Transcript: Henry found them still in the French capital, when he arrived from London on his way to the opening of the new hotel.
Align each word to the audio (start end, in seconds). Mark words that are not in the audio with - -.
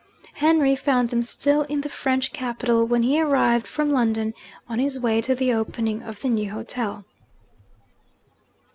Henry 0.33 0.75
found 0.75 1.11
them 1.11 1.21
still 1.21 1.61
in 1.65 1.81
the 1.81 1.87
French 1.87 2.33
capital, 2.33 2.87
when 2.87 3.03
he 3.03 3.21
arrived 3.21 3.67
from 3.67 3.91
London 3.91 4.33
on 4.67 4.79
his 4.79 4.99
way 4.99 5.21
to 5.21 5.35
the 5.35 5.53
opening 5.53 6.01
of 6.01 6.21
the 6.21 6.29
new 6.29 6.49
hotel. 6.49 7.05